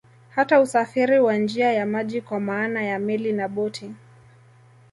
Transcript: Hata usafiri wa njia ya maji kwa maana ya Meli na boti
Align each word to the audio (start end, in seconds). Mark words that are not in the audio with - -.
Hata 0.29 0.59
usafiri 0.61 1.19
wa 1.19 1.35
njia 1.37 1.73
ya 1.73 1.85
maji 1.85 2.21
kwa 2.21 2.39
maana 2.39 2.83
ya 2.83 2.99
Meli 2.99 3.31
na 3.33 3.47
boti 3.47 3.91